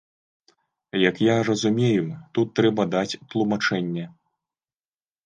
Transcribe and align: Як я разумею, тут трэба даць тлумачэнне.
Як 1.09 1.15
я 1.25 1.35
разумею, 1.49 2.05
тут 2.37 2.47
трэба 2.61 2.87
даць 2.95 3.19
тлумачэнне. 3.35 4.05